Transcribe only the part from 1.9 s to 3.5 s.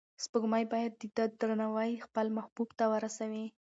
خپل محبوب ته ورسوي.